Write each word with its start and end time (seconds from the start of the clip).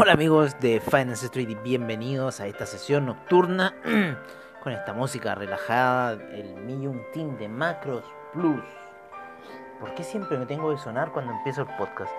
Hola 0.00 0.12
amigos 0.12 0.60
de 0.60 0.78
Finance 0.78 1.26
Street 1.26 1.48
y 1.48 1.54
bienvenidos 1.56 2.38
a 2.38 2.46
esta 2.46 2.66
sesión 2.66 3.06
nocturna 3.06 3.74
con 4.62 4.72
esta 4.72 4.92
música 4.92 5.34
relajada, 5.34 6.12
el 6.12 6.54
Million 6.54 7.02
Team 7.12 7.36
de 7.36 7.48
Macros 7.48 8.04
Plus. 8.32 8.62
¿Por 9.80 9.96
qué 9.96 10.04
siempre 10.04 10.38
me 10.38 10.46
tengo 10.46 10.72
que 10.72 10.80
sonar 10.80 11.10
cuando 11.10 11.32
empiezo 11.32 11.62
el 11.62 11.76
podcast? 11.76 12.12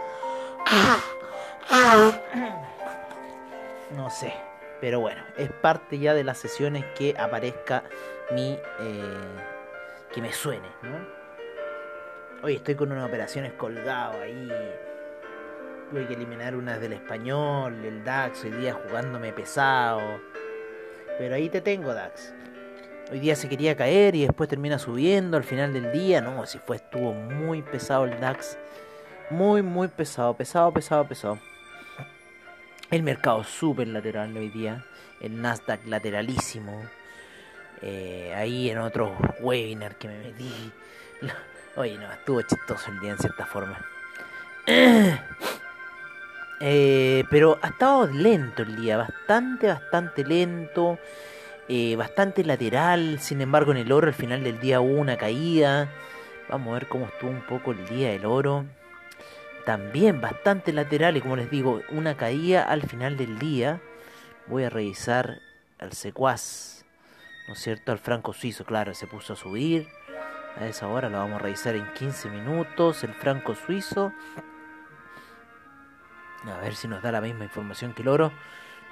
No 3.95 4.09
sé, 4.09 4.33
pero 4.81 4.99
bueno, 4.99 5.23
es 5.37 5.49
parte 5.49 5.99
ya 5.99 6.13
de 6.13 6.25
las 6.25 6.37
sesiones 6.37 6.83
que 6.97 7.15
aparezca 7.17 7.85
mi... 8.31 8.59
Eh, 8.81 9.37
que 10.11 10.21
me 10.21 10.33
suene, 10.33 10.67
¿no? 10.81 10.97
Hoy 12.43 12.55
estoy 12.55 12.75
con 12.75 12.91
unas 12.91 13.07
operaciones 13.07 13.53
colgado 13.53 14.19
ahí 14.21 14.51
Tuve 15.89 16.05
que 16.05 16.13
eliminar 16.13 16.55
unas 16.55 16.79
del 16.79 16.93
español, 16.93 17.83
el 17.83 18.03
DAX, 18.03 18.43
hoy 18.43 18.51
día 18.51 18.75
jugándome 18.75 19.33
pesado. 19.33 20.21
Pero 21.17 21.33
ahí 21.33 21.49
te 21.49 21.61
tengo, 21.61 21.95
DAX. 21.95 22.31
Hoy 23.11 23.19
día 23.19 23.35
se 23.35 23.49
quería 23.49 23.75
caer 23.75 24.13
y 24.13 24.21
después 24.21 24.47
termina 24.47 24.77
subiendo 24.77 25.35
al 25.35 25.43
final 25.43 25.73
del 25.73 25.91
día. 25.91 26.21
No, 26.21 26.45
si 26.45 26.59
fue, 26.59 26.75
estuvo 26.75 27.13
muy 27.13 27.63
pesado 27.63 28.05
el 28.05 28.19
DAX. 28.19 28.59
Muy, 29.31 29.63
muy 29.63 29.87
pesado, 29.87 30.35
pesado, 30.35 30.71
pesado, 30.71 31.07
pesado. 31.07 31.39
El 32.91 33.01
mercado 33.01 33.43
súper 33.43 33.87
lateral 33.87 34.37
hoy 34.37 34.49
día. 34.49 34.85
El 35.19 35.41
Nasdaq 35.41 35.87
lateralísimo. 35.87 36.83
Eh, 37.81 38.31
ahí 38.35 38.69
en 38.69 38.77
otro 38.77 39.17
webinar 39.39 39.95
que 39.95 40.07
me 40.07 40.19
metí. 40.19 40.71
Oye, 41.75 41.97
no, 41.97 42.11
estuvo 42.11 42.43
chistoso 42.43 42.91
el 42.91 42.99
día 42.99 43.11
en 43.11 43.17
cierta 43.17 43.47
forma. 43.47 43.83
Eh, 46.59 47.23
pero 47.29 47.57
ha 47.61 47.69
estado 47.69 48.07
lento 48.07 48.63
el 48.63 48.75
día, 48.75 48.97
bastante, 48.97 49.67
bastante 49.67 50.25
lento, 50.25 50.99
eh, 51.67 51.95
bastante 51.95 52.43
lateral. 52.43 53.19
Sin 53.19 53.41
embargo, 53.41 53.71
en 53.71 53.77
el 53.77 53.91
oro 53.91 54.07
al 54.07 54.13
final 54.13 54.43
del 54.43 54.59
día 54.59 54.81
hubo 54.81 54.99
una 54.99 55.17
caída. 55.17 55.89
Vamos 56.49 56.71
a 56.71 56.73
ver 56.73 56.87
cómo 56.87 57.05
estuvo 57.05 57.29
un 57.29 57.45
poco 57.45 57.71
el 57.71 57.87
día 57.87 58.09
del 58.09 58.25
oro. 58.25 58.65
También 59.65 60.19
bastante 60.19 60.73
lateral 60.73 61.15
y 61.15 61.21
como 61.21 61.35
les 61.35 61.49
digo, 61.49 61.81
una 61.89 62.17
caída 62.17 62.63
al 62.63 62.83
final 62.83 63.17
del 63.17 63.39
día. 63.39 63.81
Voy 64.47 64.63
a 64.63 64.69
revisar 64.69 65.39
al 65.77 65.93
secuaz, 65.93 66.83
¿no 67.47 67.53
es 67.53 67.59
cierto? 67.59 67.91
Al 67.91 67.99
franco 67.99 68.33
suizo, 68.33 68.65
claro, 68.65 68.93
se 68.95 69.07
puso 69.07 69.33
a 69.33 69.35
subir. 69.35 69.87
A 70.57 70.65
esa 70.65 70.87
hora 70.87 71.09
lo 71.09 71.19
vamos 71.19 71.39
a 71.39 71.43
revisar 71.43 71.75
en 71.75 71.85
15 71.93 72.29
minutos. 72.29 73.03
El 73.03 73.13
franco 73.13 73.55
suizo 73.55 74.11
a 76.47 76.57
ver 76.61 76.75
si 76.75 76.87
nos 76.87 77.01
da 77.01 77.11
la 77.11 77.21
misma 77.21 77.43
información 77.43 77.93
que 77.93 78.01
el 78.01 78.07
oro. 78.07 78.31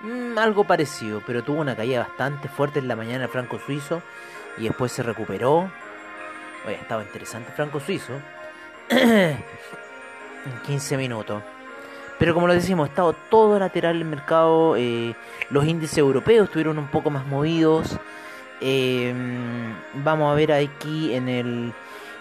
Mm, 0.02 0.38
algo 0.38 0.66
parecido, 0.66 1.22
pero 1.26 1.44
tuvo 1.44 1.62
una 1.62 1.76
caída 1.76 2.00
bastante 2.00 2.48
fuerte 2.50 2.80
en 2.80 2.88
la 2.88 2.96
mañana 2.96 3.26
el 3.26 3.30
franco 3.30 3.60
suizo 3.60 4.02
y 4.58 4.64
después 4.64 4.92
se 4.92 5.04
recuperó. 5.04 5.72
Oye, 6.66 6.76
estaba 6.76 7.04
interesante 7.04 7.50
el 7.50 7.56
franco 7.56 7.80
suizo. 7.80 8.14
en 8.90 9.38
15 10.66 10.98
minutos. 10.98 11.44
Pero 12.20 12.34
como 12.34 12.48
lo 12.48 12.54
decimos, 12.54 12.88
ha 12.88 12.90
estado 12.90 13.14
todo 13.30 13.60
lateral 13.60 13.98
el 13.98 14.06
mercado. 14.06 14.76
Eh, 14.76 15.16
los 15.50 15.66
índices 15.66 15.98
europeos 15.98 16.46
estuvieron 16.46 16.78
un 16.78 16.88
poco 16.88 17.10
más 17.10 17.26
movidos. 17.26 17.98
Eh, 18.60 19.14
vamos 19.94 20.32
a 20.32 20.36
ver 20.36 20.52
aquí 20.52 21.14
en 21.14 21.30
el, 21.30 21.74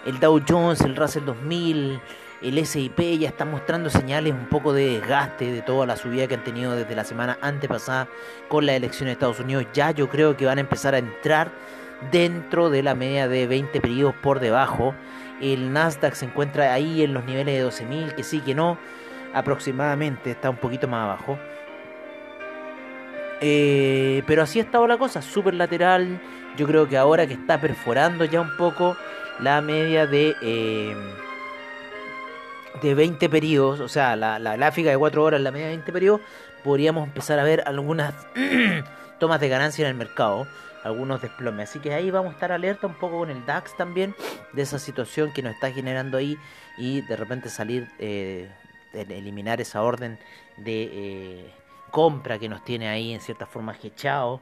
el 0.05 0.19
Dow 0.19 0.39
Jones, 0.47 0.81
el 0.81 0.95
Russell 0.95 1.25
2000 1.25 1.99
el 2.41 2.63
SIP 2.65 2.99
ya 3.19 3.29
está 3.29 3.45
mostrando 3.45 3.89
señales 3.89 4.33
un 4.33 4.47
poco 4.47 4.71
de 4.71 4.99
desgaste 4.99 5.51
de 5.51 5.61
toda 5.61 5.85
la 5.87 5.95
subida 5.95 6.27
que 6.27 6.35
han 6.35 6.43
tenido 6.43 6.75
desde 6.75 6.95
la 6.95 7.03
semana 7.03 7.37
antepasada 7.41 8.07
con 8.47 8.65
la 8.65 8.75
elección 8.75 9.07
de 9.07 9.13
Estados 9.13 9.39
Unidos. 9.39 9.65
Ya 9.73 9.91
yo 9.91 10.07
creo 10.07 10.37
que 10.37 10.45
van 10.45 10.59
a 10.59 10.61
empezar 10.61 10.93
a 10.93 10.99
entrar 10.99 11.51
dentro 12.11 12.69
de 12.69 12.83
la 12.83 12.93
media 12.93 13.27
de 13.27 13.47
20 13.47 13.81
periodos 13.81 14.15
por 14.21 14.39
debajo. 14.39 14.93
El 15.41 15.73
Nasdaq 15.73 16.13
se 16.13 16.25
encuentra 16.25 16.73
ahí 16.73 17.01
en 17.01 17.13
los 17.13 17.25
niveles 17.25 17.57
de 17.57 17.85
12.000, 17.85 18.13
que 18.13 18.23
sí, 18.23 18.39
que 18.41 18.53
no, 18.53 18.77
aproximadamente 19.33 20.31
está 20.31 20.49
un 20.49 20.57
poquito 20.57 20.87
más 20.87 21.05
abajo. 21.05 21.39
Eh, 23.41 24.23
pero 24.25 24.43
así 24.43 24.59
ha 24.59 24.63
estado 24.63 24.87
la 24.87 24.97
cosa, 24.97 25.21
súper 25.21 25.55
lateral. 25.55 26.19
Yo 26.55 26.67
creo 26.67 26.87
que 26.87 26.97
ahora 26.97 27.25
que 27.27 27.33
está 27.33 27.59
perforando 27.59 28.25
ya 28.25 28.41
un 28.41 28.55
poco 28.57 28.95
la 29.39 29.61
media 29.61 30.05
de... 30.05 30.35
Eh, 30.41 30.95
de 32.81 32.95
20 32.95 33.29
periodos, 33.29 33.79
o 33.79 33.87
sea, 33.87 34.15
la, 34.15 34.39
la 34.39 34.55
gráfica 34.55 34.89
de 34.89 34.97
4 34.97 35.23
horas, 35.23 35.41
la 35.41 35.51
media 35.51 35.67
de 35.67 35.73
20 35.73 35.91
periodos, 35.91 36.21
podríamos 36.63 37.07
empezar 37.07 37.39
a 37.39 37.43
ver 37.43 37.63
algunas 37.65 38.13
tomas 39.19 39.39
de 39.39 39.49
ganancia 39.49 39.83
en 39.83 39.91
el 39.91 39.97
mercado, 39.97 40.47
algunos 40.83 41.21
desplomes. 41.21 41.69
Así 41.69 41.79
que 41.79 41.93
ahí 41.93 42.11
vamos 42.11 42.31
a 42.31 42.33
estar 42.33 42.51
alerta 42.51 42.87
un 42.87 42.95
poco 42.95 43.19
con 43.19 43.29
el 43.29 43.45
DAX 43.45 43.75
también, 43.75 44.15
de 44.53 44.61
esa 44.61 44.79
situación 44.79 45.31
que 45.33 45.41
nos 45.41 45.53
está 45.53 45.71
generando 45.71 46.17
ahí 46.17 46.37
y 46.77 47.01
de 47.01 47.15
repente 47.15 47.49
salir, 47.49 47.87
eh, 47.99 48.49
eliminar 48.93 49.61
esa 49.61 49.83
orden 49.83 50.19
de 50.57 50.89
eh, 50.91 51.53
compra 51.91 52.39
que 52.39 52.49
nos 52.49 52.63
tiene 52.63 52.89
ahí 52.89 53.13
en 53.13 53.21
cierta 53.21 53.45
forma 53.45 53.75
hechado 53.81 54.41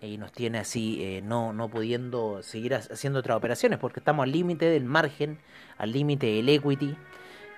y 0.00 0.18
nos 0.18 0.32
tiene 0.32 0.58
así 0.58 1.02
eh, 1.02 1.22
no, 1.22 1.52
no 1.52 1.68
pudiendo 1.68 2.42
seguir 2.42 2.74
haciendo 2.74 3.20
otras 3.20 3.36
operaciones 3.36 3.78
porque 3.78 4.00
estamos 4.00 4.24
al 4.24 4.32
límite 4.32 4.66
del 4.66 4.84
margen, 4.84 5.38
al 5.78 5.92
límite 5.92 6.26
del 6.26 6.48
equity 6.48 6.96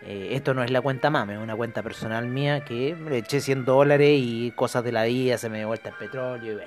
eh, 0.03 0.29
esto 0.33 0.55
no 0.55 0.63
es 0.63 0.71
la 0.71 0.81
cuenta 0.81 1.11
MAME, 1.11 1.35
es 1.35 1.41
una 1.41 1.57
cuenta 1.57 1.83
personal 1.83 2.27
mía 2.27 2.65
que 2.65 2.95
le 2.95 3.19
eché 3.19 3.41
100 3.41 3.65
dólares 3.65 4.19
y 4.21 4.53
cosas 4.53 4.85
de 4.85 4.93
la 4.93 5.05
vida, 5.05 5.39
se 5.39 5.49
me 5.49 5.59
dio 5.59 5.67
vuelta 5.69 5.89
el 5.89 5.97
petróleo 5.97 6.61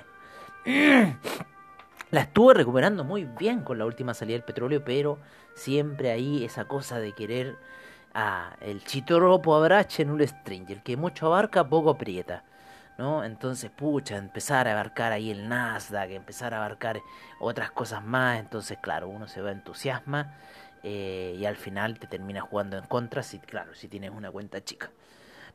y 0.65 0.71
La 2.11 2.21
estuve 2.21 2.53
recuperando 2.53 3.05
muy 3.05 3.23
bien 3.23 3.61
con 3.61 3.77
la 3.77 3.85
última 3.85 4.13
salida 4.13 4.35
del 4.35 4.43
petróleo, 4.43 4.83
pero 4.83 5.17
siempre 5.53 6.11
ahí 6.11 6.43
esa 6.43 6.65
cosa 6.65 6.99
de 6.99 7.13
querer 7.13 7.55
a 8.13 8.57
el 8.59 8.83
chitoropo 8.83 9.55
abrache 9.55 10.03
en 10.03 10.11
un 10.11 10.27
stranger, 10.27 10.83
que 10.83 10.97
mucho 10.97 11.27
abarca, 11.27 11.63
poco 11.63 11.91
aprieta. 11.91 12.43
¿no? 12.97 13.23
Entonces, 13.23 13.71
pucha, 13.71 14.17
empezar 14.17 14.67
a 14.67 14.73
abarcar 14.73 15.13
ahí 15.13 15.31
el 15.31 15.47
Nasdaq, 15.47 16.11
empezar 16.11 16.53
a 16.53 16.57
abarcar 16.57 16.99
otras 17.39 17.71
cosas 17.71 18.03
más, 18.03 18.39
entonces, 18.39 18.77
claro, 18.81 19.07
uno 19.07 19.29
se 19.29 19.41
va 19.41 19.51
entusiasma 19.51 20.35
eh, 20.83 21.35
y 21.39 21.45
al 21.45 21.55
final 21.55 21.99
te 21.99 22.07
termina 22.07 22.41
jugando 22.41 22.77
en 22.77 22.85
contra, 22.85 23.23
si, 23.23 23.39
claro, 23.39 23.75
si 23.75 23.87
tienes 23.87 24.11
una 24.11 24.31
cuenta 24.31 24.63
chica. 24.63 24.89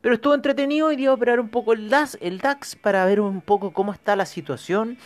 Pero 0.01 0.15
estuvo 0.15 0.35
entretenido 0.35 0.93
y 0.93 0.97
dio 0.97 1.11
a 1.11 1.15
operar 1.15 1.41
un 1.41 1.49
poco 1.49 1.73
el 1.73 1.89
DAX, 1.89 2.77
para 2.77 3.05
ver 3.07 3.21
un 3.21 3.41
poco 3.41 3.73
cómo 3.73 3.93
está 3.93 4.15
la 4.15 4.27
situación, 4.27 4.99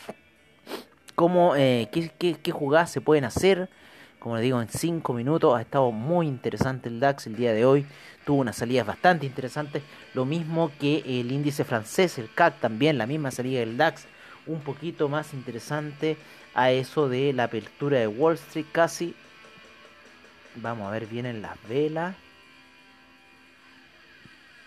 cómo, 1.15 1.57
eh, 1.57 1.89
qué, 1.93 2.11
qué, 2.43 2.53
jugadas 2.53 2.91
se 2.91 3.01
pueden 3.01 3.25
hacer. 3.25 3.71
Como 4.19 4.37
les 4.37 4.45
digo, 4.45 4.61
en 4.61 4.69
5 4.69 5.15
minutos 5.15 5.57
ha 5.57 5.63
estado 5.63 5.91
muy 5.93 6.27
interesante 6.27 6.91
el 6.91 7.01
DAX 7.01 7.27
el 7.27 7.37
día 7.37 7.55
de 7.55 7.65
hoy. 7.65 7.87
Tuvo 8.27 8.41
unas 8.41 8.57
salidas 8.57 8.87
bastante 8.87 9.25
interesantes. 9.25 9.83
Lo 10.13 10.27
mismo 10.27 10.71
que 10.79 10.99
el 11.07 11.33
índice 11.33 11.65
francés, 11.65 12.19
el 12.19 12.31
CAC 12.35 12.61
también, 12.61 12.99
la 12.99 13.07
misma 13.07 13.31
salida 13.31 13.61
del 13.61 13.79
DAX. 13.79 14.05
Un 14.47 14.61
poquito 14.61 15.09
más 15.09 15.33
interesante 15.33 16.19
a 16.55 16.71
eso 16.73 17.09
de 17.09 17.33
la 17.33 17.45
apertura 17.45 17.99
de 17.99 18.07
Wall 18.07 18.35
Street 18.35 18.67
casi 18.73 19.15
Vamos 20.57 20.89
a 20.89 20.91
ver, 20.91 21.07
vienen 21.07 21.43
las 21.43 21.57
velas. 21.69 22.15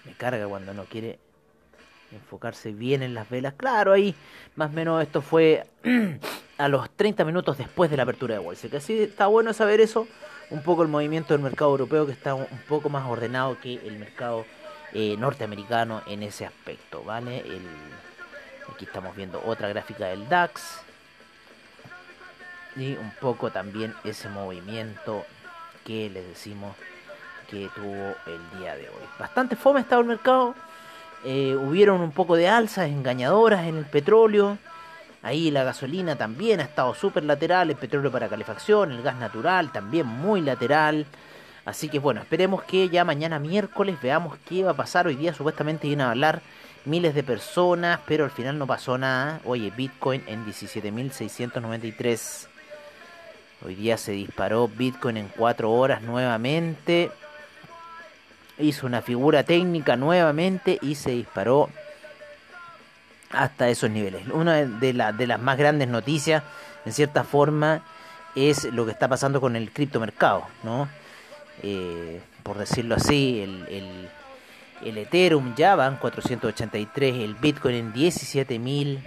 Me 0.06 0.14
carga 0.14 0.48
cuando 0.48 0.74
no 0.74 0.86
quiere 0.86 1.20
enfocarse 2.12 2.72
bien 2.72 3.04
en 3.04 3.14
las 3.14 3.30
velas. 3.30 3.54
Claro, 3.56 3.92
ahí 3.92 4.16
más 4.56 4.70
o 4.72 4.74
menos 4.74 5.02
esto 5.02 5.22
fue 5.22 5.66
a 6.58 6.68
los 6.68 6.90
30 6.92 7.26
minutos 7.26 7.58
después 7.58 7.90
de 7.92 7.98
la 7.98 8.04
apertura 8.04 8.36
de 8.36 8.40
Wall 8.40 8.56
Street. 8.56 8.76
Así 8.76 9.02
está 9.02 9.28
bueno 9.28 9.54
saber 9.54 9.82
eso. 9.82 10.08
Un 10.50 10.62
poco 10.62 10.84
el 10.84 10.90
movimiento 10.90 11.34
del 11.34 11.42
mercado 11.42 11.72
europeo 11.72 12.06
que 12.06 12.12
está 12.12 12.34
un 12.36 12.48
poco 12.68 12.90
más 12.90 13.10
ordenado 13.10 13.60
que 13.60 13.76
el 13.76 13.98
mercado 13.98 14.46
eh, 14.94 15.16
norteamericano 15.18 16.04
en 16.06 16.22
ese 16.22 16.46
aspecto, 16.46 17.04
¿vale? 17.04 17.44
Aquí 18.72 18.86
estamos 18.86 19.16
viendo 19.16 19.42
otra 19.46 19.68
gráfica 19.70 20.08
del 20.08 20.30
DAX. 20.30 20.82
y 22.76 22.94
un 22.94 23.12
poco 23.20 23.52
también 23.52 23.94
ese 24.04 24.30
movimiento 24.30 25.26
que 25.86 26.10
les 26.10 26.28
decimos 26.28 26.76
que 27.50 27.70
tuvo 27.76 28.16
el 28.26 28.60
día 28.60 28.76
de 28.76 28.90
hoy. 28.90 29.04
Bastante 29.20 29.56
fome 29.56 29.82
estaba 29.82 30.02
el 30.02 30.08
mercado. 30.08 30.56
Eh, 31.24 31.56
hubieron 31.56 32.02
un 32.02 32.12
poco 32.12 32.36
de 32.36 32.50
alzas 32.50 32.88
engañadoras 32.88 33.68
en 33.68 33.78
el 33.78 33.86
petróleo. 33.86 34.58
Ahí 35.22 35.52
la 35.52 35.64
gasolina 35.64 36.18
también 36.18 36.60
ha 36.60 36.64
estado 36.64 36.94
súper 36.96 37.24
lateral. 37.24 37.70
El 37.70 37.78
petróleo 37.78 38.12
para 38.12 38.28
calefacción, 38.28 38.92
el 38.92 39.02
gas 39.02 39.16
natural 39.18 39.72
también 39.72 40.06
muy 40.06 40.42
lateral. 40.42 41.06
Así 41.66 41.88
que 41.88 42.00
bueno, 42.00 42.22
esperemos 42.22 42.64
que 42.64 42.90
ya 42.90 43.06
mañana 43.06 43.40
miércoles 43.40 43.98
veamos 44.02 44.38
qué 44.48 44.64
va 44.64 44.72
a 44.72 44.76
pasar. 44.76 45.08
Hoy 45.08 45.16
día 45.16 45.34
supuestamente 45.34 45.88
iban 45.88 46.02
a 46.02 46.12
hablar 46.12 46.42
miles 46.86 47.16
de 47.16 47.24
personas, 47.24 48.00
pero 48.06 48.26
al 48.26 48.32
final 48.32 48.58
no 48.58 48.68
pasó 48.68 48.98
nada. 48.98 49.40
Oye, 49.46 49.72
Bitcoin 49.72 50.24
en 50.28 50.46
17.693. 50.46 52.48
Hoy 53.66 53.76
día 53.76 53.98
se 53.98 54.12
disparó 54.12 54.68
Bitcoin 54.68 55.18
en 55.18 55.30
4 55.30 55.72
horas 55.72 56.02
nuevamente. 56.02 57.12
Hizo 58.58 58.86
una 58.86 59.02
figura 59.02 59.44
técnica 59.44 59.96
nuevamente 59.96 60.78
y 60.82 60.96
se 60.96 61.12
disparó 61.12 61.70
hasta 63.32 63.70
esos 63.70 63.90
niveles. 63.90 64.28
Una 64.28 64.56
de, 64.56 64.94
de 64.94 65.28
las 65.28 65.40
más 65.40 65.58
grandes 65.58 65.88
noticias, 65.88 66.44
en 66.86 66.92
cierta 66.92 67.24
forma, 67.24 67.84
es 68.36 68.66
lo 68.66 68.86
que 68.86 68.92
está 68.92 69.08
pasando 69.08 69.40
con 69.40 69.56
el 69.56 69.72
criptomercado, 69.72 70.46
¿no? 70.64 70.90
Eh, 71.62 72.22
por 72.44 72.58
decirlo 72.58 72.96
así, 72.96 73.42
el, 73.42 73.66
el, 73.70 74.10
el, 74.84 74.98
Ethereum 74.98 75.56
ya 75.56 75.76
va 75.76 75.88
en 75.88 75.96
483, 75.96 77.16
el 77.16 77.36
Bitcoin 77.36 77.76
en 77.76 77.94
17.000, 77.94 79.00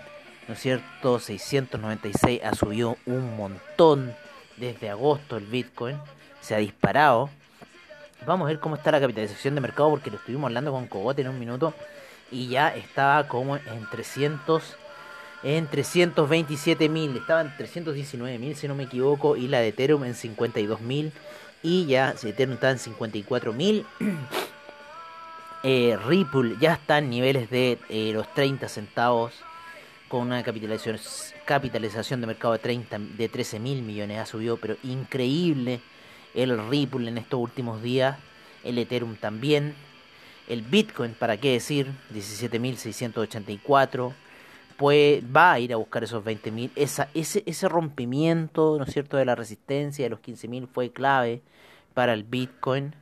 ¿no 0.49 0.55
es 0.55 0.61
cierto? 0.61 1.19
696 1.19 2.41
ha 2.43 2.55
subido 2.55 2.97
un 3.05 3.37
montón 3.37 4.15
desde 4.57 4.91
agosto 4.91 5.37
el 5.37 5.47
Bitcoin, 5.47 5.97
se 6.41 6.55
ha 6.55 6.59
disparado. 6.59 7.31
Vamos 8.27 8.47
a 8.47 8.49
ver 8.49 8.61
cómo 8.61 8.77
está 8.77 8.91
la 8.91 9.01
capitalización 9.01 9.55
de 9.55 9.61
mercado 9.61 9.91
porque 9.91 10.11
lo 10.11 10.17
estuvimos 10.17 10.49
hablando 10.49 10.73
con 10.73 10.87
Cogote 10.87 11.23
en 11.23 11.29
un 11.29 11.39
minuto 11.39 11.75
y 12.31 12.49
ya 12.49 12.75
estaba 12.75 13.29
como 13.29 13.57
en 13.57 13.89
300 13.91 14.77
en 15.43 15.67
327 15.67 16.89
mil, 16.89 17.17
estaba 17.17 17.43
en 17.43 17.57
319 17.57 18.39
mil 18.39 18.57
si 18.57 18.67
no 18.67 18.75
me 18.75 18.85
equivoco 18.85 19.37
y 19.37 19.49
la 19.49 19.61
de 19.61 19.69
Ethereum 19.69 20.05
en 20.05 20.15
52 20.15 20.81
mil 20.81 21.13
y 21.63 21.87
ya 21.87 22.15
Ethereum 22.21 22.55
está 22.55 22.71
en 22.71 22.79
54 22.79 23.53
mil 23.53 23.87
eh, 25.63 25.99
Ripple 26.07 26.57
ya 26.59 26.75
está 26.75 26.99
en 26.99 27.11
niveles 27.11 27.51
de 27.51 27.79
eh, 27.89 28.11
los 28.13 28.33
30 28.35 28.69
centavos 28.69 29.35
con 30.09 30.23
una 30.23 30.43
capitalización, 30.43 32.21
de 32.21 32.27
mercado 32.27 32.53
de, 32.53 32.61
30, 32.61 32.99
de 32.99 33.29
13 33.29 33.59
mil 33.59 33.83
millones. 33.83 34.19
Ha 34.19 34.27
subido, 34.27 34.57
pero 34.57 34.77
increíble 34.83 35.81
el 36.35 36.69
Ripple 36.69 37.09
en 37.09 37.19
estos 37.19 37.41
últimos 37.41 37.83
días. 37.83 38.19
El 38.63 38.79
Ethereum 38.79 39.17
también. 39.17 39.75
El 40.49 40.63
Bitcoin, 40.63 41.15
para 41.15 41.37
qué 41.37 41.53
decir, 41.53 41.91
17.684. 42.15 44.13
Pues 44.77 45.25
va 45.25 45.53
a 45.53 45.61
ir 45.61 45.73
a 45.73 45.77
buscar 45.77 46.05
esos 46.05 46.23
20.000. 46.25 46.71
Ese, 46.77 47.43
ese 47.47 47.69
rompimiento, 47.69 48.77
¿no 48.79 48.85
es 48.85 48.93
cierto?, 48.93 49.17
de 49.17 49.25
la 49.25 49.35
resistencia 49.35 50.05
de 50.05 50.11
los 50.11 50.21
15.000 50.21 50.69
fue 50.69 50.91
clave 50.91 51.43
para 51.95 52.13
el 52.13 52.25
Bitcoin. 52.25 52.95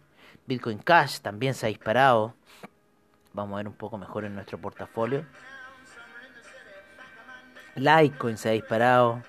Bitcoin 0.46 0.78
Cash 0.78 1.18
también 1.18 1.54
se 1.54 1.66
ha 1.66 1.68
disparado. 1.68 2.34
Vamos 3.32 3.54
a 3.54 3.56
ver 3.56 3.68
un 3.68 3.74
poco 3.74 3.98
mejor 3.98 4.24
en 4.24 4.34
nuestro 4.34 4.58
portafolio. 4.58 5.26
Litecoin 7.76 8.36
se 8.36 8.48
ha 8.48 8.52
disparado. 8.52 9.22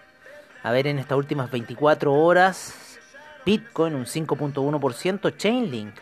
A 0.63 0.71
ver, 0.71 0.87
en 0.87 0.99
estas 0.99 1.17
últimas 1.17 1.51
24 1.51 2.13
horas, 2.13 2.99
Bitcoin 3.45 3.95
un 3.95 4.05
5.1%, 4.05 5.37
Chainlink 5.37 5.95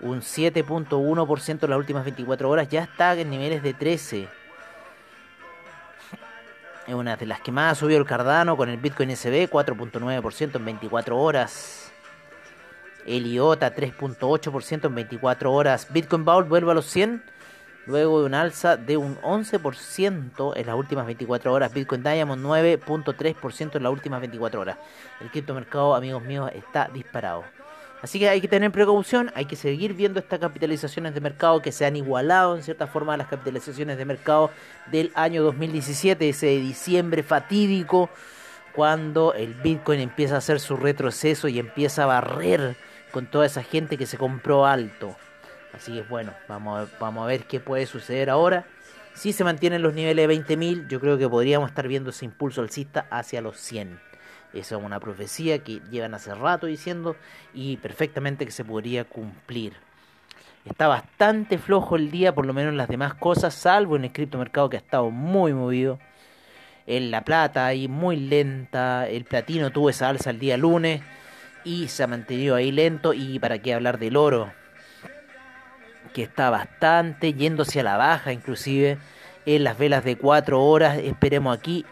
un 0.00 0.20
7.1% 0.20 1.64
en 1.64 1.70
las 1.70 1.78
últimas 1.78 2.04
24 2.04 2.50
horas, 2.50 2.68
ya 2.68 2.82
está 2.82 3.14
en 3.14 3.30
niveles 3.30 3.62
de 3.62 3.74
13. 3.74 4.28
Es 6.86 6.94
una 6.94 7.16
de 7.16 7.26
las 7.26 7.40
que 7.40 7.50
más 7.50 7.72
ha 7.72 7.74
subido 7.74 7.98
el 7.98 8.06
Cardano 8.06 8.56
con 8.56 8.68
el 8.68 8.76
Bitcoin 8.76 9.16
SB, 9.16 9.48
4.9% 9.50 10.56
en 10.56 10.64
24 10.64 11.18
horas. 11.18 11.92
El 13.06 13.26
IOTA 13.26 13.74
3.8% 13.74 14.86
en 14.86 14.94
24 14.94 15.52
horas. 15.52 15.86
Bitcoin 15.90 16.24
Vault 16.24 16.48
vuelve 16.48 16.70
a 16.70 16.74
los 16.74 16.86
100 16.86 17.22
luego 17.86 18.20
de 18.20 18.26
un 18.26 18.34
alza 18.34 18.76
de 18.76 18.96
un 18.96 19.16
11% 19.22 20.52
en 20.56 20.66
las 20.66 20.76
últimas 20.76 21.06
24 21.06 21.52
horas. 21.52 21.72
Bitcoin 21.72 22.02
Diamond 22.02 22.44
9.3% 22.44 23.76
en 23.76 23.82
las 23.82 23.92
últimas 23.92 24.20
24 24.20 24.60
horas. 24.60 24.78
El 25.20 25.30
criptomercado, 25.30 25.94
amigos 25.94 26.22
míos, 26.22 26.50
está 26.54 26.88
disparado. 26.92 27.44
Así 28.02 28.18
que 28.18 28.28
hay 28.28 28.40
que 28.40 28.48
tener 28.48 28.70
precaución, 28.70 29.32
hay 29.34 29.46
que 29.46 29.56
seguir 29.56 29.94
viendo 29.94 30.20
estas 30.20 30.38
capitalizaciones 30.38 31.14
de 31.14 31.20
mercado 31.20 31.62
que 31.62 31.72
se 31.72 31.86
han 31.86 31.96
igualado 31.96 32.54
en 32.54 32.62
cierta 32.62 32.86
forma 32.86 33.14
a 33.14 33.16
las 33.16 33.26
capitalizaciones 33.26 33.96
de 33.96 34.04
mercado 34.04 34.50
del 34.92 35.10
año 35.14 35.42
2017, 35.42 36.28
ese 36.28 36.46
diciembre 36.46 37.22
fatídico, 37.22 38.10
cuando 38.74 39.32
el 39.32 39.54
Bitcoin 39.54 40.00
empieza 40.00 40.34
a 40.34 40.38
hacer 40.38 40.60
su 40.60 40.76
retroceso 40.76 41.48
y 41.48 41.58
empieza 41.58 42.02
a 42.02 42.06
barrer 42.06 42.76
con 43.10 43.26
toda 43.26 43.46
esa 43.46 43.62
gente 43.62 43.96
que 43.96 44.04
se 44.04 44.18
compró 44.18 44.66
alto. 44.66 45.16
Así 45.76 45.92
que 45.92 46.02
bueno, 46.02 46.32
vamos 46.48 46.88
a, 47.00 47.26
ver 47.26 47.44
qué 47.44 47.60
puede 47.60 47.86
suceder 47.86 48.30
ahora. 48.30 48.64
Si 49.14 49.32
se 49.32 49.44
mantienen 49.44 49.82
los 49.82 49.94
niveles 49.94 50.26
de 50.26 50.34
20.000, 50.34 50.88
yo 50.88 51.00
creo 51.00 51.18
que 51.18 51.28
podríamos 51.28 51.68
estar 51.68 51.86
viendo 51.86 52.10
ese 52.10 52.24
impulso 52.24 52.62
alcista 52.62 53.06
hacia 53.10 53.42
los 53.42 53.58
100. 53.58 54.00
Esa 54.54 54.76
es 54.76 54.82
una 54.82 55.00
profecía 55.00 55.58
que 55.58 55.80
llevan 55.90 56.14
hace 56.14 56.34
rato 56.34 56.66
diciendo 56.66 57.14
y 57.52 57.76
perfectamente 57.76 58.46
que 58.46 58.52
se 58.52 58.64
podría 58.64 59.04
cumplir. 59.04 59.74
Está 60.64 60.88
bastante 60.88 61.58
flojo 61.58 61.96
el 61.96 62.10
día, 62.10 62.34
por 62.34 62.46
lo 62.46 62.54
menos 62.54 62.72
en 62.72 62.78
las 62.78 62.88
demás 62.88 63.14
cosas, 63.14 63.54
salvo 63.54 63.96
en 63.96 64.04
el 64.04 64.12
criptomercado 64.12 64.70
que 64.70 64.76
ha 64.76 64.80
estado 64.80 65.10
muy 65.10 65.52
movido. 65.52 65.98
En 66.86 67.10
la 67.10 67.22
plata 67.22 67.66
ahí 67.66 67.86
muy 67.86 68.16
lenta, 68.16 69.08
el 69.08 69.24
platino 69.24 69.70
tuvo 69.70 69.90
esa 69.90 70.08
alza 70.08 70.30
el 70.30 70.38
día 70.38 70.56
lunes 70.56 71.02
y 71.64 71.88
se 71.88 72.02
ha 72.02 72.06
mantenido 72.06 72.54
ahí 72.54 72.72
lento. 72.72 73.12
Y 73.12 73.38
para 73.38 73.58
qué 73.60 73.74
hablar 73.74 73.98
del 73.98 74.16
oro, 74.16 74.52
que 76.16 76.22
está 76.22 76.48
bastante 76.48 77.34
yéndose 77.34 77.80
a 77.80 77.82
la 77.82 77.98
baja 77.98 78.32
inclusive 78.32 78.96
en 79.44 79.64
las 79.64 79.76
velas 79.76 80.02
de 80.02 80.16
4 80.16 80.64
horas. 80.64 80.96
Esperemos 80.96 81.54
aquí 81.54 81.84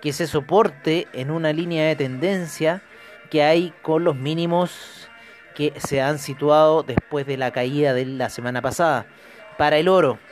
que 0.00 0.12
se 0.12 0.28
soporte 0.28 1.08
en 1.12 1.32
una 1.32 1.52
línea 1.52 1.88
de 1.88 1.96
tendencia 1.96 2.80
que 3.28 3.42
hay 3.42 3.74
con 3.82 4.04
los 4.04 4.14
mínimos 4.14 5.08
que 5.56 5.72
se 5.80 6.00
han 6.00 6.20
situado 6.20 6.84
después 6.84 7.26
de 7.26 7.36
la 7.36 7.50
caída 7.50 7.92
de 7.92 8.06
la 8.06 8.30
semana 8.30 8.62
pasada. 8.62 9.06
Para 9.58 9.78
el 9.78 9.88
oro. 9.88 10.20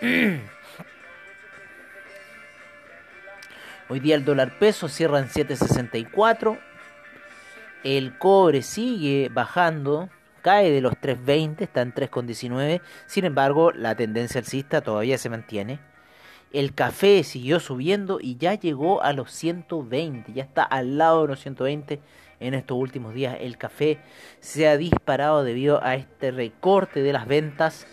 Hoy 3.88 3.98
día 3.98 4.14
el 4.14 4.24
dólar 4.24 4.60
peso 4.60 4.88
cierra 4.88 5.18
en 5.18 5.28
7.64. 5.28 6.56
El 7.82 8.16
cobre 8.16 8.62
sigue 8.62 9.28
bajando 9.28 10.08
cae 10.40 10.70
de 10.70 10.80
los 10.80 10.94
3.20, 10.94 11.62
está 11.62 11.82
en 11.82 11.94
3.19, 11.94 12.80
sin 13.06 13.24
embargo 13.24 13.72
la 13.72 13.94
tendencia 13.94 14.40
alcista 14.40 14.80
todavía 14.80 15.18
se 15.18 15.28
mantiene. 15.28 15.78
El 16.52 16.74
café 16.74 17.22
siguió 17.22 17.60
subiendo 17.60 18.18
y 18.20 18.36
ya 18.36 18.54
llegó 18.54 19.02
a 19.02 19.12
los 19.12 19.30
120, 19.32 20.32
ya 20.32 20.42
está 20.42 20.64
al 20.64 20.98
lado 20.98 21.22
de 21.22 21.28
los 21.28 21.40
120 21.40 22.00
en 22.40 22.54
estos 22.54 22.76
últimos 22.76 23.14
días. 23.14 23.36
El 23.40 23.56
café 23.56 23.98
se 24.40 24.66
ha 24.66 24.76
disparado 24.76 25.44
debido 25.44 25.82
a 25.84 25.94
este 25.94 26.32
recorte 26.32 27.02
de 27.02 27.12
las 27.12 27.28
ventas 27.28 27.86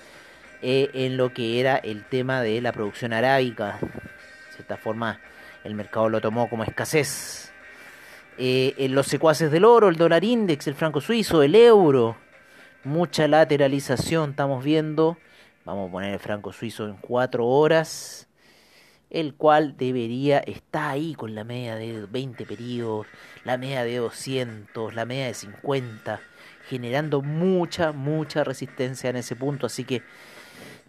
eh, 0.64 0.90
en 0.94 1.18
lo 1.18 1.34
que 1.34 1.60
era 1.60 1.78
el 1.78 2.06
tema 2.06 2.42
de 2.42 2.60
la 2.62 2.72
producción 2.72 3.14
arábica. 3.14 3.78
De 3.82 4.56
cierta 4.56 4.78
forma 4.78 5.20
el 5.64 5.76
mercado 5.76 6.10
lo 6.10 6.22
tomó 6.22 6.50
como 6.50 6.64
escasez. 6.64 7.52
Eh, 8.40 8.74
en 8.78 8.96
los 8.96 9.08
secuaces 9.08 9.52
del 9.52 9.66
oro, 9.66 9.90
el 9.90 9.98
dólar 9.98 10.24
index, 10.24 10.68
el 10.68 10.76
franco 10.76 11.02
suizo, 11.02 11.44
el 11.44 11.56
euro, 11.56 12.16
mucha 12.88 13.28
lateralización 13.28 14.32
estamos 14.32 14.64
viendo. 14.64 15.18
Vamos 15.66 15.90
a 15.90 15.92
poner 15.92 16.14
el 16.14 16.20
franco 16.20 16.54
suizo 16.54 16.86
en 16.86 16.96
4 16.96 17.46
horas. 17.46 18.28
El 19.10 19.36
cual 19.36 19.78
debería 19.78 20.40
estar 20.40 20.92
ahí 20.92 21.14
con 21.14 21.34
la 21.36 21.44
media 21.46 21.76
de 21.76 22.06
20 22.06 22.46
periodos, 22.46 23.08
la 23.46 23.58
media 23.58 23.84
de 23.86 23.98
200, 23.98 24.94
la 24.96 25.06
media 25.06 25.28
de 25.28 25.34
50, 25.34 26.20
generando 26.68 27.22
mucha, 27.22 27.94
mucha 27.94 28.44
resistencia 28.44 29.10
en 29.10 29.16
ese 29.16 29.36
punto. 29.38 29.68
Así 29.68 29.86
que 29.86 30.04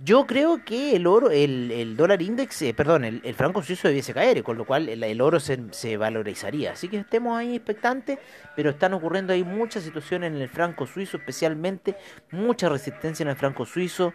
yo 0.04 0.26
creo 0.26 0.64
que 0.64 0.94
el 0.94 1.06
oro, 1.06 1.30
el, 1.30 1.70
el 1.70 1.96
dólar 1.96 2.22
index, 2.22 2.62
eh, 2.62 2.74
perdón, 2.74 3.04
el, 3.04 3.20
el, 3.24 3.34
franco 3.34 3.62
suizo 3.62 3.88
debiese 3.88 4.14
caer, 4.14 4.42
con 4.42 4.56
lo 4.56 4.64
cual 4.64 4.88
el, 4.88 5.02
el 5.02 5.20
oro 5.20 5.40
se, 5.40 5.58
se, 5.70 5.96
valorizaría. 5.96 6.72
Así 6.72 6.88
que 6.88 6.98
estemos 6.98 7.36
ahí 7.36 7.56
expectantes, 7.56 8.18
pero 8.54 8.70
están 8.70 8.94
ocurriendo 8.94 9.32
ahí 9.32 9.44
muchas 9.44 9.82
situaciones 9.82 10.32
en 10.32 10.40
el 10.40 10.48
franco 10.48 10.86
suizo, 10.86 11.16
especialmente 11.16 11.96
mucha 12.30 12.68
resistencia 12.68 13.24
en 13.24 13.30
el 13.30 13.36
franco 13.36 13.64
suizo. 13.64 14.14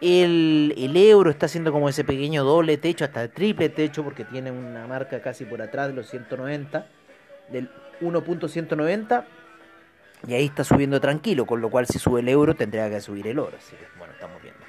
El, 0.00 0.74
el 0.76 0.96
euro 0.96 1.30
está 1.30 1.46
haciendo 1.46 1.72
como 1.72 1.88
ese 1.88 2.04
pequeño 2.04 2.42
doble 2.42 2.76
techo, 2.78 3.04
hasta 3.04 3.28
triple 3.28 3.68
techo, 3.68 4.02
porque 4.02 4.24
tiene 4.24 4.50
una 4.50 4.86
marca 4.86 5.20
casi 5.20 5.44
por 5.44 5.60
atrás 5.62 5.88
de 5.88 5.94
los 5.94 6.08
190 6.08 6.86
del, 7.50 7.68
1.190 8.00 9.24
y 10.26 10.34
ahí 10.34 10.46
está 10.46 10.64
subiendo 10.64 11.00
tranquilo, 11.00 11.46
con 11.46 11.60
lo 11.60 11.70
cual 11.70 11.86
si 11.86 11.98
sube 11.98 12.20
el 12.20 12.28
euro 12.28 12.54
tendría 12.54 12.90
que 12.90 13.00
subir 13.00 13.26
el 13.26 13.38
oro. 13.38 13.56
Así 13.56 13.76
que 13.76 13.86
bueno, 13.98 14.12
estamos 14.12 14.40
viendo. 14.42 14.59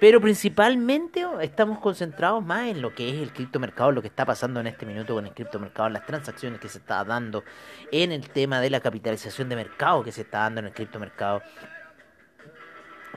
Pero 0.00 0.18
principalmente 0.18 1.26
oh, 1.26 1.40
estamos 1.40 1.78
concentrados 1.78 2.42
más 2.42 2.68
en 2.68 2.80
lo 2.80 2.94
que 2.94 3.10
es 3.10 3.16
el 3.16 3.32
criptomercado, 3.34 3.92
lo 3.92 4.00
que 4.00 4.08
está 4.08 4.24
pasando 4.24 4.58
en 4.58 4.66
este 4.66 4.86
minuto 4.86 5.14
con 5.14 5.26
el 5.26 5.34
criptomercado, 5.34 5.88
en 5.88 5.92
las 5.92 6.06
transacciones 6.06 6.58
que 6.58 6.70
se 6.70 6.78
está 6.78 7.04
dando, 7.04 7.44
en 7.92 8.10
el 8.10 8.30
tema 8.30 8.60
de 8.60 8.70
la 8.70 8.80
capitalización 8.80 9.50
de 9.50 9.56
mercado 9.56 10.02
que 10.02 10.10
se 10.10 10.22
está 10.22 10.38
dando 10.38 10.60
en 10.60 10.66
el 10.68 10.72
criptomercado 10.72 11.42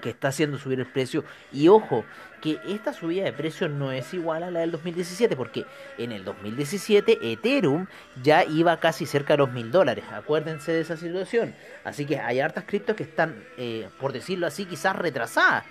que 0.02 0.10
está 0.10 0.28
haciendo 0.28 0.60
subir 0.60 0.82
el 0.82 0.86
precio. 0.86 1.24
Y 1.54 1.70
ojo, 1.70 2.04
que 2.42 2.60
esta 2.68 2.92
subida 2.92 3.24
de 3.24 3.32
precio 3.32 3.70
no 3.70 3.94
es 3.94 4.14
igual 4.14 4.44
a 4.44 4.52
la 4.52 4.60
del 4.60 4.72
2017, 4.72 5.38
porque 5.38 5.66
en 5.98 6.12
el 6.12 6.26
2017 6.26 7.32
Ethereum 7.32 7.88
ya 8.22 8.44
iba 8.44 8.78
casi 8.82 9.06
cerca 9.06 9.36
de 9.36 9.38
los 9.38 9.52
mil 9.54 9.72
dólares. 9.72 10.04
Acuérdense 10.12 10.74
de 10.74 10.82
esa 10.82 10.98
situación. 10.98 11.56
Así 11.86 12.06
que 12.06 12.20
hay 12.20 12.42
hartas 12.42 12.66
criptos 12.66 12.98
que 12.98 13.04
están, 13.04 13.46
eh, 13.58 13.88
por 13.98 14.12
decirlo 14.12 14.46
así, 14.46 14.66
quizás 14.66 14.94
retrasadas. 14.94 15.64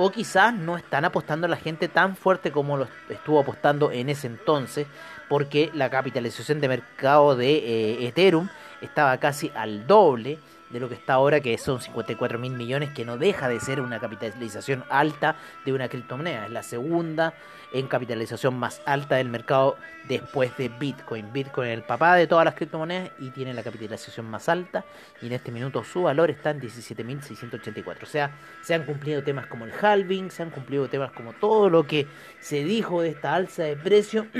O 0.00 0.12
quizás 0.12 0.54
no 0.54 0.76
están 0.76 1.04
apostando 1.04 1.48
a 1.48 1.50
la 1.50 1.56
gente 1.56 1.88
tan 1.88 2.14
fuerte 2.14 2.52
como 2.52 2.76
lo 2.76 2.86
estuvo 3.08 3.40
apostando 3.40 3.90
en 3.90 4.08
ese 4.08 4.28
entonces, 4.28 4.86
porque 5.28 5.72
la 5.74 5.90
capitalización 5.90 6.60
de 6.60 6.68
mercado 6.68 7.34
de 7.34 7.56
eh, 7.56 8.06
Ethereum 8.06 8.48
estaba 8.80 9.18
casi 9.18 9.50
al 9.56 9.88
doble 9.88 10.38
de 10.70 10.80
lo 10.80 10.88
que 10.88 10.94
está 10.94 11.14
ahora, 11.14 11.40
que 11.40 11.56
son 11.58 11.80
54 11.80 12.38
mil 12.38 12.52
millones, 12.52 12.90
que 12.90 13.04
no 13.04 13.16
deja 13.16 13.48
de 13.48 13.60
ser 13.60 13.80
una 13.80 14.00
capitalización 14.00 14.84
alta 14.90 15.36
de 15.64 15.72
una 15.72 15.88
criptomoneda. 15.88 16.46
Es 16.46 16.50
la 16.50 16.62
segunda 16.62 17.34
en 17.72 17.86
capitalización 17.86 18.58
más 18.58 18.80
alta 18.86 19.16
del 19.16 19.28
mercado 19.28 19.76
después 20.08 20.56
de 20.56 20.68
Bitcoin. 20.68 21.32
Bitcoin 21.32 21.68
es 21.68 21.76
el 21.76 21.82
papá 21.84 22.16
de 22.16 22.26
todas 22.26 22.44
las 22.44 22.54
criptomonedas 22.54 23.10
y 23.18 23.30
tiene 23.30 23.54
la 23.54 23.62
capitalización 23.62 24.26
más 24.26 24.48
alta. 24.48 24.84
Y 25.20 25.26
en 25.26 25.32
este 25.32 25.50
minuto 25.50 25.84
su 25.84 26.02
valor 26.02 26.30
está 26.30 26.50
en 26.50 26.60
17.684. 26.60 28.02
O 28.02 28.06
sea, 28.06 28.30
se 28.62 28.74
han 28.74 28.84
cumplido 28.84 29.22
temas 29.22 29.46
como 29.46 29.64
el 29.64 29.72
halving, 29.72 30.30
se 30.30 30.42
han 30.42 30.50
cumplido 30.50 30.88
temas 30.88 31.12
como 31.12 31.32
todo 31.34 31.70
lo 31.70 31.86
que 31.86 32.06
se 32.40 32.64
dijo 32.64 33.02
de 33.02 33.10
esta 33.10 33.34
alza 33.34 33.64
de 33.64 33.76
precio. 33.76 34.26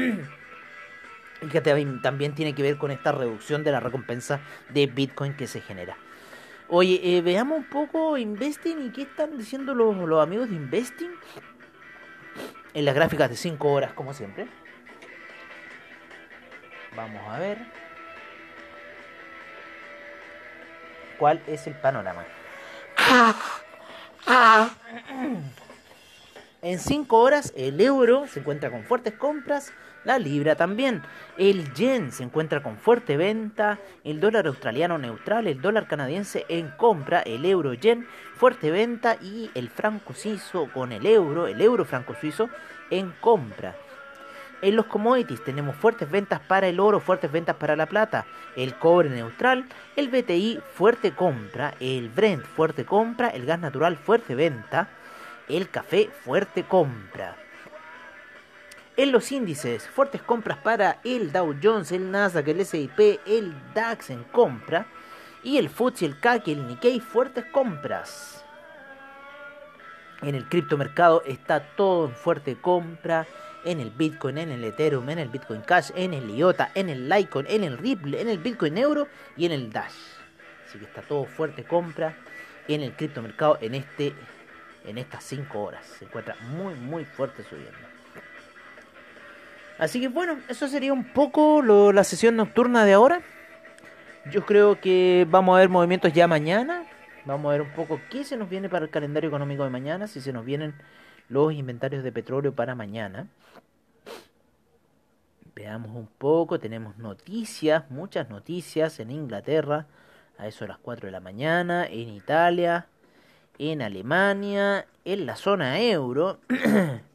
y 1.41 1.47
que 1.47 1.61
también 1.61 2.35
tiene 2.35 2.55
que 2.55 2.63
ver 2.63 2.79
con 2.79 2.91
esta 2.91 3.13
reducción 3.13 3.63
de 3.63 3.71
la 3.71 3.81
recompensa 3.81 4.41
de 4.71 4.87
Bitcoin 4.87 5.35
que 5.35 5.47
se 5.47 5.61
genera. 5.61 5.97
Oye, 6.71 7.01
eh, 7.03 7.23
veamos 7.23 7.59
un 7.59 7.65
poco 7.65 8.19
Investing 8.19 8.87
y 8.87 8.93
qué 8.93 9.03
están 9.03 9.39
diciendo 9.39 9.75
los, 9.75 9.97
los 9.97 10.23
amigos 10.23 10.51
de 10.51 10.57
Investing 10.57 11.11
en 12.75 12.85
las 12.85 12.95
gráficas 12.95 13.31
de 13.31 13.37
5 13.37 13.73
horas, 13.73 13.93
como 13.95 14.13
siempre. 14.13 14.47
Vamos 16.95 17.23
a 17.29 17.39
ver 17.39 17.59
cuál 21.19 21.43
es 21.47 21.67
el 21.67 21.75
panorama. 21.75 22.25
En 26.61 26.81
5 26.81 27.17
horas 27.17 27.53
el 27.57 27.81
euro 27.81 28.27
se 28.27 28.41
encuentra 28.41 28.71
con 28.71 28.83
fuertes 28.83 29.15
compras 29.15 29.73
la 30.05 30.19
libra 30.19 30.57
también. 30.57 31.03
El 31.37 31.73
yen 31.75 32.13
se 32.13 32.23
encuentra 32.23 32.63
con 32.63 32.79
fuerte 32.79 33.17
venta. 33.17 33.79
El 34.05 34.21
dólar 34.21 34.47
australiano 34.47 34.97
neutral. 34.97 35.47
El 35.47 35.61
dólar 35.61 35.87
canadiense 35.87 36.47
en 36.49 36.69
compra. 36.71 37.21
El 37.21 37.45
euro 37.45 37.75
yen 37.75 38.07
fuerte 38.37 38.71
venta. 38.71 39.17
Y 39.21 39.51
el 39.55 39.69
franco 39.69 40.15
suizo 40.15 40.69
con 40.73 40.93
el 40.93 41.05
euro. 41.07 41.47
El 41.47 41.61
euro 41.61 41.85
franco 41.85 42.15
suizo 42.19 42.49
en 42.91 43.13
compra. 43.21 43.77
En 44.61 44.75
los 44.75 44.87
commodities 44.87 45.45
tenemos 45.45 45.77
fuertes 45.77 46.11
ventas 46.11 46.41
para 46.41 46.67
el 46.67 46.81
oro, 46.81 46.99
fuertes 46.99 47.31
ventas 47.31 47.55
para 47.55 47.77
la 47.77 47.87
plata, 47.87 48.27
el 48.57 48.75
cobre 48.75 49.09
neutral, 49.09 49.65
el 49.95 50.09
BTI 50.09 50.61
fuerte 50.75 51.13
compra, 51.13 51.75
el 51.79 52.09
Brent 52.09 52.45
fuerte 52.45 52.85
compra, 52.85 53.29
el 53.29 53.47
gas 53.47 53.61
natural 53.61 53.97
fuerte 53.97 54.35
venta, 54.35 54.89
el 55.49 55.71
café 55.71 56.11
fuerte 56.25 56.65
compra. 56.65 57.37
En 58.97 59.13
los 59.13 59.31
índices, 59.31 59.87
fuertes 59.87 60.23
compras 60.23 60.59
para 60.59 60.99
el 61.05 61.31
Dow 61.31 61.55
Jones, 61.63 61.93
el 61.93 62.11
Nasdaq, 62.11 62.49
el 62.49 62.61
S&P, 62.61 63.21
el 63.27 63.55
DAX 63.73 64.11
en 64.11 64.25
compra. 64.25 64.87
Y 65.45 65.57
el 65.57 65.69
FTSE, 65.69 66.07
el 66.07 66.19
CAC 66.19 66.49
el 66.49 66.67
Nikkei, 66.67 66.99
fuertes 66.99 67.45
compras. 67.53 68.45
En 70.21 70.35
el 70.35 70.49
criptomercado 70.49 71.23
está 71.25 71.61
todo 71.77 72.07
en 72.09 72.15
fuerte 72.15 72.57
compra. 72.61 73.25
En 73.65 73.79
el 73.79 73.91
Bitcoin, 73.91 74.39
en 74.39 74.51
el 74.51 74.65
Ethereum, 74.65 75.09
en 75.11 75.21
el 75.21 75.29
Bitcoin 75.29 75.61
Cash, 75.61 75.91
en 75.95 76.13
el 76.15 76.31
IOTA, 76.31 76.73
en 76.75 76.89
el 76.89 77.09
Litecoin, 77.09 77.47
en 77.49 77.65
el 77.65 77.79
Ripple, 77.79 78.21
en 78.21 78.29
el 78.29 78.39
Bitcoin 78.39 78.79
Euro 78.79 79.07
y 79.37 79.47
en 79.47 79.53
el 79.53 79.71
Dash. 79.71 79.95
Así 80.67 80.79
que 80.79 80.87
está 80.87 81.03
todo 81.03 81.25
fuerte 81.25 81.65
compra 81.65 82.17
en 82.67 82.83
el 82.83 82.93
criptomercado 82.93 83.59
en 83.61 83.75
este 83.75 84.13
en 84.89 84.99
estas 84.99 85.25
5 85.25 85.61
horas. 85.61 85.85
Se 85.99 86.05
encuentra 86.05 86.37
muy 86.51 86.75
muy 86.75 87.05
fuerte 87.05 87.43
subiendo. 87.45 87.79
Así 89.79 90.01
que 90.01 90.09
bueno, 90.09 90.39
eso 90.49 90.67
sería 90.67 90.93
un 90.93 91.13
poco 91.13 91.63
la 91.63 92.05
sesión 92.05 92.37
nocturna 92.37 92.85
de 92.85 92.95
ahora. 92.95 93.23
Yo 94.31 94.45
creo 94.45 94.81
que 94.81 95.27
vamos 95.31 95.57
a 95.57 95.61
ver 95.61 95.69
movimientos 95.69 96.13
ya 96.13 96.27
mañana. 96.27 96.85
Vamos 97.25 97.49
a 97.49 97.53
ver 97.53 97.63
un 97.63 97.73
poco 97.73 98.01
qué 98.11 98.25
se 98.25 98.37
nos 98.37 98.49
viene 98.49 98.69
para 98.69 98.87
el 98.87 98.91
calendario 98.91 99.29
económico 99.29 99.63
de 99.63 99.71
mañana, 99.71 100.07
si 100.07 100.21
se 100.21 100.33
nos 100.33 100.45
vienen 100.45 100.75
los 101.29 101.53
inventarios 101.53 102.03
de 102.03 102.11
petróleo 102.11 102.55
para 102.55 102.75
mañana. 102.75 103.29
Veamos 105.55 105.95
un 105.95 106.07
poco, 106.07 106.59
tenemos 106.59 106.97
noticias, 106.99 107.91
muchas 107.91 108.31
noticias 108.31 109.01
en 109.01 109.11
Inglaterra, 109.11 109.87
a 110.39 110.47
eso 110.47 110.65
a 110.65 110.69
las 110.69 110.79
4 110.79 111.07
de 111.07 111.13
la 111.13 111.21
mañana, 111.21 111.85
en 111.87 112.09
Italia, 112.09 112.87
en 113.59 113.83
Alemania, 113.83 114.87
en 115.05 115.27
la 115.27 115.37
zona 115.37 115.81
euro. 115.81 116.39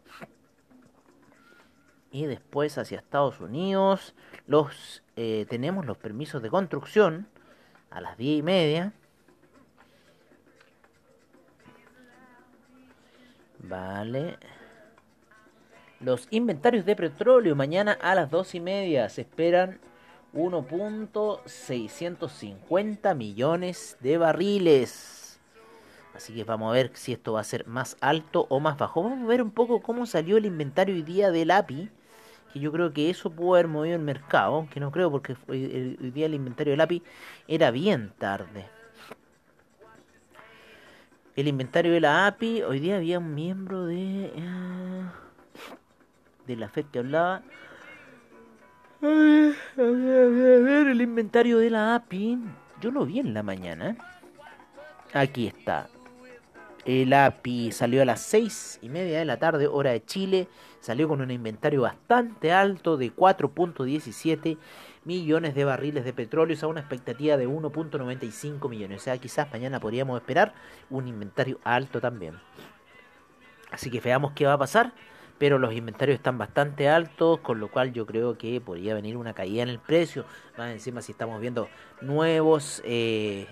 y 2.14 2.26
después 2.28 2.78
hacia 2.78 3.00
Estados 3.00 3.42
Unidos. 3.42 4.16
Los 4.48 5.04
eh, 5.16 5.46
tenemos 5.50 5.86
los 5.86 5.98
permisos 5.98 6.42
de 6.42 6.50
construcción 6.50 7.28
a 7.90 8.00
las 8.00 8.18
10 8.18 8.40
y 8.40 8.44
media. 8.44 8.94
Vale. 13.60 14.38
Los 16.00 16.30
inventarios 16.30 16.86
de 16.86 16.96
petróleo 16.96 17.54
mañana 17.56 17.94
a 17.94 18.14
las 18.14 18.30
2 18.30 18.54
y 18.56 18.60
media 18.60 19.10
se 19.10 19.22
esperan 19.22 19.80
1.650 20.34 23.16
millones 23.16 23.98
de 24.02 24.18
barriles 24.18 25.23
Así 26.16 26.34
que 26.34 26.44
vamos 26.44 26.70
a 26.70 26.74
ver 26.74 26.92
si 26.94 27.14
esto 27.14 27.34
va 27.34 27.42
a 27.42 27.44
ser 27.44 27.68
más 27.68 27.98
alto 28.02 28.46
o 28.50 28.60
más 28.60 28.78
bajo. 28.78 29.04
Vamos 29.04 29.24
a 29.24 29.28
ver 29.28 29.42
un 29.42 29.52
poco 29.52 29.82
cómo 29.82 30.06
salió 30.06 30.38
el 30.38 30.46
inventario 30.46 30.96
hoy 30.96 31.02
día 31.02 31.32
del 31.32 31.52
API 31.52 31.90
que 32.54 32.60
yo 32.60 32.72
creo 32.72 32.94
que 32.94 33.10
eso 33.10 33.32
pudo 33.32 33.56
haber 33.56 33.68
movido 33.68 33.96
el 33.96 34.02
mercado, 34.02 34.56
aunque 34.56 34.80
no 34.80 34.92
creo 34.92 35.10
porque 35.10 35.36
hoy, 35.48 35.98
día 36.14 36.28
el 36.28 36.36
inventario 36.36 36.72
del 36.72 36.82
API 36.82 37.02
era 37.48 37.72
bien 37.72 38.14
tarde. 38.20 38.68
El 41.36 41.48
inventario 41.48 41.92
de 41.92 42.00
la 42.00 42.28
API, 42.28 42.62
hoy 42.62 42.80
día 42.80 42.98
había 42.98 43.18
un 43.18 43.34
miembro 43.34 43.86
de 43.88 44.26
eh, 44.36 45.04
de 46.46 46.56
la 46.56 46.70
FED 46.70 46.86
que 46.92 47.00
hablaba. 47.00 47.42
A 49.02 49.08
ver, 49.08 49.56
a 49.76 49.82
ver, 49.82 50.56
a 50.56 50.60
ver, 50.60 50.88
el 50.88 51.02
inventario 51.02 51.58
de 51.58 51.72
la 51.72 51.96
API, 51.96 52.38
yo 52.82 52.92
lo 52.92 53.04
vi 53.04 53.20
en 53.20 53.34
la 53.34 53.42
mañana. 53.42 53.98
Aquí 55.12 55.48
está. 55.48 55.90
El 56.86 57.14
API 57.14 57.72
salió 57.72 58.02
a 58.02 58.06
las 58.06 58.22
6 58.22 58.80
y 58.82 58.90
media 58.90 59.20
de 59.20 59.26
la 59.26 59.38
tarde, 59.38 59.68
hora 59.68 59.92
de 59.92 60.04
Chile. 60.04 60.48
Salió 60.82 61.08
con 61.08 61.22
un 61.22 61.32
inventario 61.32 61.82
bastante 61.82 62.52
alto 62.52 62.98
de 62.98 63.16
4.17 63.16 64.58
millones 65.06 65.56
de 65.56 65.64
barriles 65.64 66.04
de 66.04 66.12
petróleo 66.12 66.58
a 66.62 66.68
una 66.68 66.82
expectativa 66.82 67.38
de 67.38 67.48
1.95 67.48 68.70
millones. 68.70 69.02
O 69.02 69.04
sea, 69.04 69.18
quizás 69.18 69.50
mañana 69.52 69.80
podríamos 69.80 70.20
esperar 70.20 70.54
un 70.90 71.08
inventario 71.08 71.58
alto 71.64 72.02
también. 72.02 72.38
Así 73.72 73.90
que 73.90 74.02
veamos 74.02 74.34
qué 74.34 74.46
va 74.46 74.54
a 74.54 74.58
pasar. 74.58 74.94
Pero 75.40 75.58
los 75.60 75.74
inventarios 75.74 76.16
están 76.16 76.38
bastante 76.38 76.90
altos, 76.90 77.40
con 77.40 77.60
lo 77.60 77.70
cual 77.70 77.92
yo 77.92 78.06
creo 78.06 78.38
que 78.38 78.62
podría 78.62 78.94
venir 78.94 79.18
una 79.18 79.34
caída 79.34 79.64
en 79.64 79.70
el 79.70 79.80
precio. 79.80 80.26
Más 80.58 80.72
encima 80.72 81.02
si 81.02 81.12
estamos 81.12 81.42
viendo 81.42 81.70
nuevos 82.02 82.82
eh, 82.86 83.48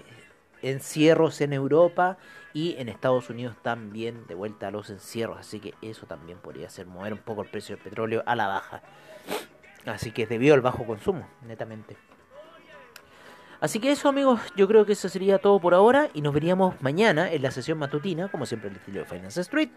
encierros 0.61 1.41
en 1.41 1.53
Europa 1.53 2.17
y 2.53 2.75
en 2.77 2.89
Estados 2.89 3.29
Unidos 3.29 3.55
también 3.61 4.27
de 4.27 4.35
vuelta 4.35 4.67
a 4.67 4.71
los 4.71 4.89
encierros, 4.89 5.39
así 5.39 5.59
que 5.59 5.73
eso 5.81 6.05
también 6.05 6.37
podría 6.39 6.67
hacer 6.67 6.85
mover 6.85 7.13
un 7.13 7.19
poco 7.19 7.43
el 7.43 7.49
precio 7.49 7.75
del 7.75 7.83
petróleo 7.83 8.23
a 8.25 8.35
la 8.35 8.47
baja. 8.47 8.81
Así 9.85 10.11
que 10.11 10.23
es 10.23 10.29
debido 10.29 10.53
al 10.53 10.61
bajo 10.61 10.85
consumo, 10.85 11.27
netamente. 11.45 11.97
Así 13.59 13.79
que 13.79 13.91
eso 13.91 14.09
amigos, 14.09 14.41
yo 14.55 14.67
creo 14.67 14.85
que 14.85 14.93
eso 14.93 15.07
sería 15.07 15.37
todo 15.37 15.59
por 15.59 15.73
ahora 15.73 16.09
y 16.13 16.21
nos 16.21 16.33
veríamos 16.33 16.81
mañana 16.81 17.31
en 17.31 17.43
la 17.43 17.51
sesión 17.51 17.77
matutina, 17.77 18.27
como 18.27 18.45
siempre 18.45 18.69
el 18.69 18.75
estilo 18.75 19.01
de 19.01 19.05
Finance 19.05 19.41
Street. 19.41 19.69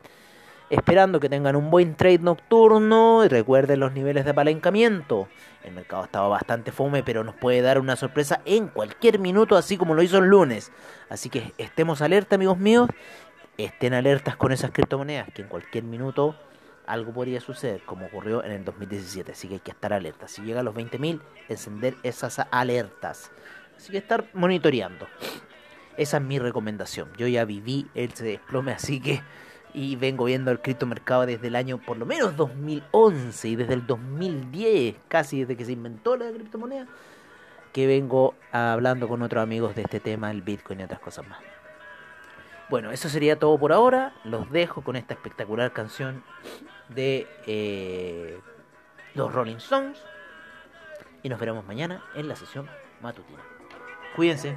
Esperando 0.71 1.21
que 1.21 1.28
tengan 1.28 1.56
un 1.56 1.71
buen 1.71 1.94
trade 1.94 2.21
nocturno 2.21 3.25
y 3.25 3.28
recuerden 3.28 3.80
los 3.80 3.92
niveles 3.92 4.25
de 4.25 4.30
apalancamiento. 4.30 5.28
El 5.62 5.73
mercado 5.73 6.04
estaba 6.04 6.28
bastante 6.28 6.73
fome, 6.73 7.02
pero 7.02 7.23
nos 7.23 7.35
puede 7.35 7.61
dar 7.61 7.78
una 7.78 7.97
sorpresa 7.97 8.40
en 8.44 8.68
cualquier 8.68 9.18
minuto, 9.18 9.56
así 9.56 9.76
como 9.76 9.94
lo 9.94 10.02
hizo 10.02 10.18
el 10.18 10.25
lunes. 10.25 10.73
Así 11.11 11.28
que 11.28 11.52
estemos 11.59 12.02
alerta, 12.02 12.37
amigos 12.37 12.59
míos. 12.59 12.88
Estén 13.59 13.94
alertas 13.94 14.37
con 14.37 14.52
esas 14.52 14.71
criptomonedas, 14.73 15.28
que 15.33 15.42
en 15.42 15.49
cualquier 15.49 15.85
minuto 15.85 16.35
algo 16.87 17.12
podría 17.12 17.40
suceder, 17.40 17.83
como 17.83 18.06
ocurrió 18.06 18.42
en 18.44 18.52
el 18.52 18.64
2017. 18.64 19.33
Así 19.33 19.49
que 19.49 19.54
hay 19.54 19.61
que 19.61 19.71
estar 19.71 19.92
alerta. 19.92 20.28
Si 20.28 20.42
llega 20.42 20.61
a 20.61 20.62
los 20.62 20.75
20.000, 20.75 21.21
encender 21.49 21.97
esas 22.02 22.40
alertas. 22.50 23.30
Así 23.76 23.92
que 23.92 23.99
estar 23.99 24.25
monitoreando. 24.33 25.06
Esa 25.97 26.16
es 26.16 26.23
mi 26.23 26.38
recomendación. 26.38 27.11
Yo 27.16 27.26
ya 27.26 27.44
viví 27.44 27.87
ese 27.94 28.25
desplome, 28.25 28.73
así 28.73 29.00
que 29.00 29.23
y 29.75 29.97
vengo 29.97 30.25
viendo 30.25 30.52
el 30.52 30.61
criptomercado 30.61 31.26
desde 31.26 31.49
el 31.49 31.57
año 31.57 31.78
por 31.78 31.99
lo 31.99 32.07
menos 32.07 32.37
2011 32.37 33.49
y 33.49 33.57
desde 33.57 33.75
el 33.75 33.87
2010, 33.87 34.95
casi 35.09 35.40
desde 35.40 35.57
que 35.57 35.64
se 35.64 35.73
inventó 35.73 36.16
la 36.16 36.31
criptomoneda, 36.31 36.87
que 37.73 37.88
vengo 37.88 38.37
hablando 38.52 39.09
con 39.09 39.21
otros 39.23 39.43
amigos 39.43 39.75
de 39.75 39.83
este 39.83 39.99
tema, 39.99 40.31
el 40.31 40.43
Bitcoin 40.43 40.81
y 40.81 40.85
otras 40.85 41.00
cosas 41.00 41.26
más. 41.26 41.40
Bueno, 42.71 42.93
eso 42.93 43.09
sería 43.09 43.38
todo 43.38 43.59
por 43.59 43.73
ahora. 43.73 44.14
Los 44.25 44.50
dejo 44.50 44.83
con 44.83 44.97
esta 44.97 45.14
espectacular 45.14 45.73
canción 45.73 46.23
de 46.88 47.26
eh, 47.47 48.38
los 49.14 49.33
Rolling 49.33 49.57
Stones. 49.57 50.02
Y 51.23 51.28
nos 51.28 51.38
veremos 51.38 51.66
mañana 51.66 52.02
en 52.14 52.28
la 52.28 52.37
sesión 52.37 52.69
matutina. 53.02 53.43
Cuídense. 54.16 54.57